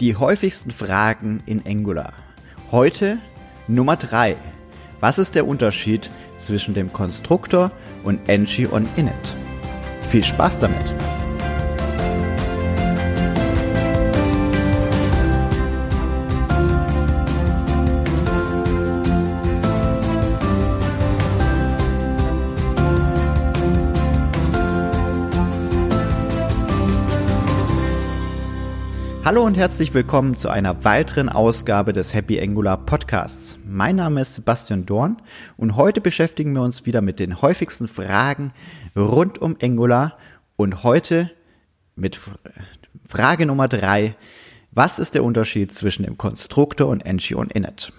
Die 0.00 0.16
häufigsten 0.16 0.70
Fragen 0.70 1.42
in 1.46 1.62
Angular. 1.64 2.12
Heute 2.70 3.18
Nummer 3.68 3.96
3. 3.96 4.36
Was 5.00 5.18
ist 5.18 5.34
der 5.34 5.46
Unterschied 5.46 6.10
zwischen 6.38 6.74
dem 6.74 6.92
Konstruktor 6.92 7.70
und 8.02 8.28
Engie 8.28 8.66
on 8.66 8.88
Init? 8.96 9.36
Viel 10.08 10.24
Spaß 10.24 10.58
damit! 10.58 11.11
Hallo 29.32 29.46
und 29.46 29.56
herzlich 29.56 29.94
willkommen 29.94 30.36
zu 30.36 30.50
einer 30.50 30.84
weiteren 30.84 31.30
Ausgabe 31.30 31.94
des 31.94 32.12
Happy 32.12 32.38
Angular 32.38 32.76
Podcasts. 32.76 33.56
Mein 33.66 33.96
Name 33.96 34.20
ist 34.20 34.34
Sebastian 34.34 34.84
Dorn 34.84 35.22
und 35.56 35.74
heute 35.74 36.02
beschäftigen 36.02 36.52
wir 36.52 36.60
uns 36.60 36.84
wieder 36.84 37.00
mit 37.00 37.18
den 37.18 37.40
häufigsten 37.40 37.88
Fragen 37.88 38.52
rund 38.94 39.40
um 39.40 39.56
Angular 39.62 40.18
und 40.56 40.82
heute 40.84 41.30
mit 41.96 42.20
Frage 43.06 43.46
Nummer 43.46 43.68
drei. 43.68 44.16
Was 44.70 44.98
ist 44.98 45.14
der 45.14 45.24
Unterschied 45.24 45.74
zwischen 45.74 46.02
dem 46.02 46.18
Konstruktor 46.18 46.88
und 46.88 47.00
Engie 47.00 47.32
und 47.32 47.54
Init? 47.54 47.90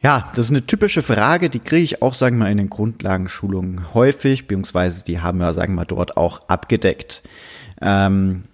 Ja, 0.00 0.30
das 0.36 0.46
ist 0.46 0.52
eine 0.52 0.64
typische 0.64 1.02
Frage, 1.02 1.50
die 1.50 1.58
kriege 1.58 1.82
ich 1.82 2.02
auch, 2.02 2.14
sagen 2.14 2.36
wir 2.36 2.44
mal, 2.44 2.52
in 2.52 2.58
den 2.58 2.70
Grundlagenschulungen 2.70 3.94
häufig, 3.94 4.46
beziehungsweise 4.46 5.04
die 5.04 5.18
haben 5.18 5.38
wir, 5.38 5.52
sagen 5.54 5.74
wir 5.74 5.86
dort 5.86 6.16
auch 6.16 6.48
abgedeckt. 6.48 7.24
Ähm, 7.82 8.44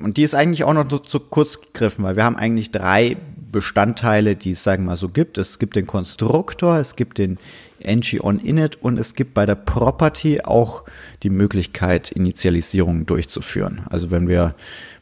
und 0.00 0.16
die 0.16 0.22
ist 0.22 0.34
eigentlich 0.34 0.64
auch 0.64 0.74
noch 0.74 1.02
zu 1.02 1.20
kurz 1.20 1.60
gegriffen, 1.60 2.04
weil 2.04 2.16
wir 2.16 2.24
haben 2.24 2.36
eigentlich 2.36 2.70
drei 2.70 3.16
Bestandteile, 3.50 4.36
die 4.36 4.52
es, 4.52 4.62
sagen 4.62 4.84
wir 4.84 4.90
mal, 4.90 4.96
so 4.96 5.08
gibt. 5.08 5.38
Es 5.38 5.58
gibt 5.58 5.76
den 5.76 5.86
Konstruktor, 5.86 6.78
es 6.78 6.96
gibt 6.96 7.18
den 7.18 7.38
Engie 7.80 8.20
on 8.20 8.38
Init 8.38 8.76
und 8.76 8.98
es 8.98 9.14
gibt 9.14 9.34
bei 9.34 9.46
der 9.46 9.54
Property 9.56 10.42
auch 10.42 10.84
die 11.22 11.30
Möglichkeit, 11.30 12.12
Initialisierungen 12.12 13.06
durchzuführen. 13.06 13.82
Also 13.90 14.10
wenn 14.10 14.28
wir 14.28 14.54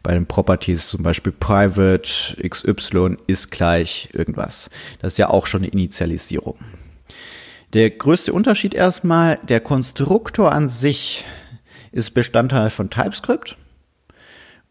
bei 0.02 0.14
den 0.14 0.26
Properties 0.26 0.88
zum 0.88 1.02
Beispiel 1.02 1.32
private 1.32 2.38
xy 2.48 3.16
ist 3.26 3.50
gleich 3.50 4.08
irgendwas. 4.12 4.70
Das 5.00 5.14
ist 5.14 5.18
ja 5.18 5.28
auch 5.28 5.46
schon 5.46 5.62
eine 5.62 5.70
Initialisierung. 5.70 6.56
Der 7.74 7.90
größte 7.90 8.32
Unterschied 8.32 8.74
erstmal, 8.74 9.36
der 9.48 9.60
Konstruktor 9.60 10.52
an 10.52 10.68
sich 10.68 11.26
ist 11.92 12.12
Bestandteil 12.12 12.70
von 12.70 12.88
TypeScript 12.88 13.58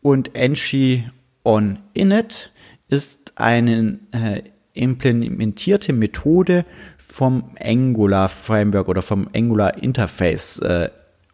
und 0.02 0.36
Enshi 0.36 1.10
on 1.44 1.80
Init 1.94 2.52
ist 2.90 3.34
eine 3.36 4.00
äh, 4.12 4.42
implementierte 4.74 5.94
Methode 5.94 6.64
vom 6.98 7.56
Angular 7.60 8.30
Framework 8.30 8.88
oder 8.88 9.02
vom 9.02 9.30
Angular 9.36 9.82
Interface 9.82 10.60
äh, 10.60 10.90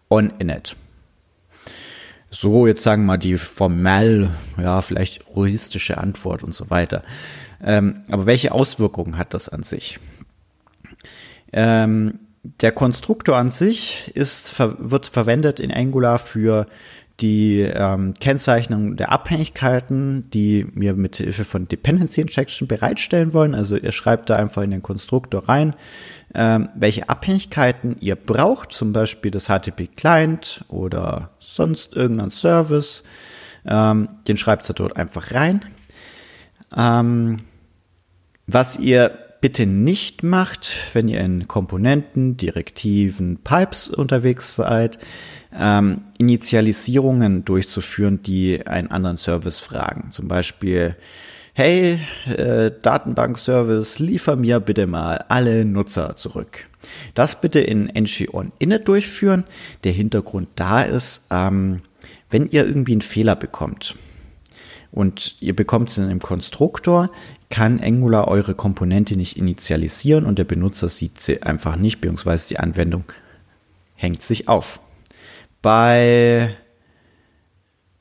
on 0.09 0.31
Init. 0.39 0.75
So, 2.29 2.65
jetzt 2.65 2.81
sagen 2.81 3.03
wir 3.03 3.07
mal 3.07 3.17
die 3.17 3.37
formell, 3.37 4.31
ja, 4.57 4.81
vielleicht 4.81 5.23
juristische 5.35 5.99
Antwort 5.99 6.43
und 6.43 6.55
so 6.55 6.69
weiter. 6.69 7.03
Ähm, 7.63 8.01
aber 8.09 8.25
welche 8.25 8.51
Auswirkungen 8.51 9.17
hat 9.17 9.33
das 9.33 9.49
an 9.49 9.63
sich? 9.63 9.99
Ähm, 11.51 12.19
der 12.43 12.73
Konstruktor 12.73 13.37
an 13.37 13.49
sich 13.49 14.11
ist, 14.15 14.53
wird 14.59 15.05
verwendet 15.05 15.59
in 15.59 15.73
Angular 15.73 16.19
für 16.19 16.67
die 17.19 17.61
ähm, 17.61 18.13
Kennzeichnung 18.19 18.97
der 18.97 19.11
Abhängigkeiten, 19.11 20.29
die 20.31 20.67
wir 20.73 20.93
mit 20.93 21.17
Hilfe 21.17 21.45
von 21.45 21.67
Dependency 21.67 22.21
Injection 22.21 22.67
bereitstellen 22.67 23.33
wollen. 23.33 23.55
Also 23.55 23.77
ihr 23.77 23.91
schreibt 23.91 24.29
da 24.29 24.35
einfach 24.35 24.63
in 24.63 24.71
den 24.71 24.81
Konstruktor 24.81 25.47
rein, 25.47 25.75
ähm, 26.33 26.69
welche 26.75 27.07
Abhängigkeiten 27.09 27.97
ihr 27.99 28.15
braucht, 28.15 28.73
zum 28.73 28.93
Beispiel 28.93 29.31
das 29.31 29.45
HTTP 29.45 29.95
Client 29.95 30.65
oder 30.69 31.29
sonst 31.39 31.95
irgendein 31.95 32.31
Service. 32.31 33.03
Ähm, 33.65 34.09
den 34.27 34.37
schreibt 34.37 34.69
ihr 34.69 34.73
dort 34.73 34.97
einfach 34.97 35.33
rein. 35.33 35.63
Ähm, 36.75 37.37
was 38.47 38.77
ihr 38.79 39.17
bitte 39.43 39.65
nicht 39.65 40.23
macht, 40.23 40.71
wenn 40.93 41.09
ihr 41.09 41.19
in 41.19 41.49
Komponenten, 41.49 42.37
Direktiven, 42.37 43.39
Pipes 43.43 43.89
unterwegs 43.89 44.55
seid, 44.55 44.99
ähm, 45.53 46.03
Initialisierungen 46.17 47.43
durchzuführen, 47.43 48.23
die 48.23 48.65
einen 48.65 48.89
anderen 48.89 49.17
Service 49.17 49.59
fragen. 49.59 50.11
Zum 50.11 50.29
Beispiel, 50.29 50.95
hey, 51.51 51.99
äh, 52.25 52.71
Datenbank-Service, 52.81 53.99
liefer 53.99 54.37
mir 54.37 54.61
bitte 54.61 54.87
mal 54.87 55.25
alle 55.27 55.65
Nutzer 55.65 56.15
zurück. 56.15 56.69
Das 57.13 57.41
bitte 57.41 57.59
in 57.59 57.91
NGON 57.93 58.53
Init 58.59 58.87
durchführen. 58.87 59.43
Der 59.83 59.91
Hintergrund 59.91 60.47
da 60.55 60.83
ist, 60.83 61.25
ähm, 61.31 61.81
wenn 62.29 62.47
ihr 62.47 62.65
irgendwie 62.65 62.93
einen 62.93 63.01
Fehler 63.01 63.35
bekommt 63.35 63.97
und 64.93 65.35
ihr 65.41 65.55
bekommt 65.55 65.89
es 65.89 65.97
in 65.97 66.05
einem 66.05 66.19
Konstruktor, 66.19 67.09
kann 67.49 67.81
Angular 67.81 68.27
eure 68.27 68.53
Komponente 68.53 69.17
nicht 69.17 69.37
initialisieren 69.37 70.25
und 70.25 70.37
der 70.37 70.43
Benutzer 70.45 70.87
sieht 70.87 71.19
sie 71.19 71.41
einfach 71.41 71.75
nicht, 71.75 71.99
beziehungsweise 71.99 72.47
die 72.47 72.59
Anwendung 72.59 73.03
hängt 73.95 74.21
sich 74.21 74.47
auf. 74.47 74.79
Bei 75.61 76.55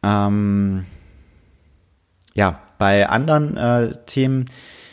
ähm, 0.03 0.85
ja, 2.35 2.61
bei 2.79 3.09
anderen 3.09 3.57
äh, 3.57 3.97
Themen 4.07 4.47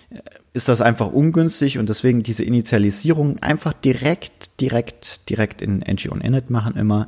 äh, 0.09 0.19
ist 0.53 0.69
das 0.69 0.81
einfach 0.81 1.11
ungünstig 1.11 1.77
und 1.77 1.89
deswegen 1.89 2.23
diese 2.23 2.43
Initialisierung 2.43 3.39
einfach 3.39 3.73
direkt, 3.73 4.61
direkt, 4.61 5.29
direkt 5.29 5.61
in 5.61 5.81
NG 5.81 6.09
und 6.09 6.21
Init 6.21 6.49
machen 6.49 6.75
immer. 6.75 7.07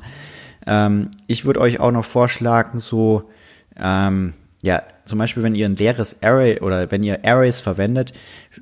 Ähm, 0.67 1.11
ich 1.27 1.45
würde 1.45 1.61
euch 1.61 1.79
auch 1.79 1.91
noch 1.91 2.05
vorschlagen, 2.05 2.79
so 2.79 3.29
ähm, 3.77 4.33
ja, 4.63 4.83
zum 5.05 5.17
Beispiel, 5.17 5.41
wenn 5.41 5.55
ihr 5.55 5.65
ein 5.65 5.75
leeres 5.75 6.21
Array 6.21 6.59
oder 6.59 6.91
wenn 6.91 7.01
ihr 7.01 7.25
Arrays 7.25 7.59
verwendet, 7.59 8.13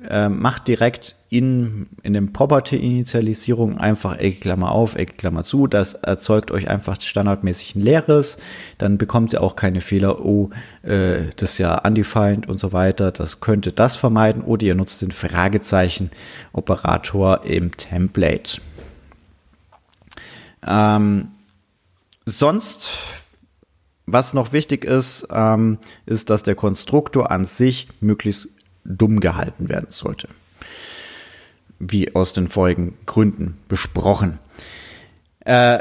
äh, 0.08 0.30
macht 0.30 0.66
direkt 0.66 1.14
in, 1.28 1.88
in 2.02 2.14
dem 2.14 2.32
Property-Initialisierung 2.32 3.76
einfach 3.76 4.16
Eckklammer 4.16 4.72
auf, 4.72 4.96
Eckklammer 4.96 5.44
zu. 5.44 5.66
Das 5.66 5.92
erzeugt 5.92 6.52
euch 6.52 6.68
einfach 6.68 6.98
standardmäßig 6.98 7.76
ein 7.76 7.82
leeres. 7.82 8.38
Dann 8.78 8.96
bekommt 8.96 9.34
ihr 9.34 9.42
auch 9.42 9.56
keine 9.56 9.82
Fehler, 9.82 10.24
oh, 10.24 10.48
äh, 10.82 11.24
das 11.36 11.52
ist 11.52 11.58
ja 11.58 11.76
undefined 11.86 12.48
und 12.48 12.58
so 12.58 12.72
weiter. 12.72 13.12
Das 13.12 13.40
könnte 13.40 13.70
das 13.70 13.94
vermeiden. 13.94 14.42
Oder 14.42 14.64
ihr 14.64 14.74
nutzt 14.74 15.02
den 15.02 15.12
Fragezeichen-Operator 15.12 17.44
im 17.44 17.76
Template. 17.76 18.62
Ähm, 20.66 21.28
sonst 22.24 22.88
was 24.12 24.34
noch 24.34 24.52
wichtig 24.52 24.84
ist, 24.84 25.26
ähm, 25.32 25.78
ist, 26.06 26.30
dass 26.30 26.42
der 26.42 26.54
Konstruktor 26.54 27.30
an 27.30 27.44
sich 27.44 27.88
möglichst 28.00 28.48
dumm 28.84 29.20
gehalten 29.20 29.68
werden 29.68 29.88
sollte. 29.90 30.28
Wie 31.78 32.14
aus 32.14 32.32
den 32.32 32.48
vorigen 32.48 32.96
Gründen 33.06 33.58
besprochen. 33.68 34.38
Äh, 35.40 35.80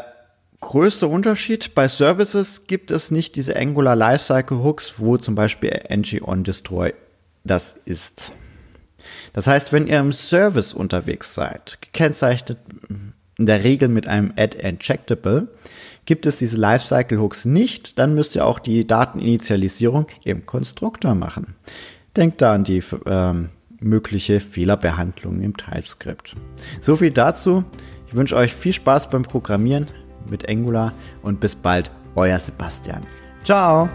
größter 0.61 1.09
Unterschied 1.09 1.75
bei 1.75 1.87
Services 1.87 2.67
gibt 2.67 2.91
es 2.91 3.11
nicht 3.11 3.35
diese 3.35 3.55
Angular 3.55 3.95
Lifecycle 3.95 4.63
Hooks, 4.63 4.95
wo 4.97 5.17
zum 5.17 5.35
Beispiel 5.35 5.81
ng 5.89 6.21
on 6.23 6.43
destroy 6.43 6.93
das 7.43 7.75
ist. 7.85 8.31
Das 9.33 9.47
heißt, 9.47 9.71
wenn 9.73 9.87
ihr 9.87 9.99
im 9.99 10.11
Service 10.11 10.73
unterwegs 10.73 11.33
seid, 11.33 11.77
gekennzeichnet 11.81 12.57
in 13.39 13.47
der 13.47 13.63
Regel 13.63 13.87
mit 13.87 14.07
einem 14.07 14.33
add 14.37 14.57
injectable, 14.57 15.47
Gibt 16.09 16.25
es 16.25 16.37
diese 16.37 16.57
Lifecycle 16.57 17.19
Hooks 17.19 17.45
nicht, 17.45 17.99
dann 17.99 18.15
müsst 18.15 18.35
ihr 18.35 18.43
auch 18.43 18.57
die 18.57 18.87
Dateninitialisierung 18.87 20.07
im 20.23 20.47
Konstruktor 20.47 21.13
machen. 21.13 21.53
Denkt 22.17 22.41
da 22.41 22.55
an 22.55 22.63
die 22.63 22.81
ähm, 23.05 23.49
mögliche 23.79 24.39
Fehlerbehandlung 24.39 25.39
im 25.41 25.55
TypeScript. 25.55 26.35
So 26.81 26.95
viel 26.95 27.11
dazu. 27.11 27.63
Ich 28.07 28.15
wünsche 28.15 28.35
euch 28.35 28.55
viel 28.55 28.73
Spaß 28.73 29.11
beim 29.11 29.21
Programmieren 29.21 29.85
mit 30.27 30.49
Angular 30.49 30.93
und 31.21 31.39
bis 31.39 31.55
bald, 31.55 31.91
euer 32.15 32.39
Sebastian. 32.39 33.05
Ciao! 33.43 33.87